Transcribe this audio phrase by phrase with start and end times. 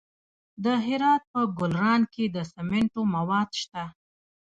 [0.63, 3.83] د هرات په ګلران کې د سمنټو مواد شته.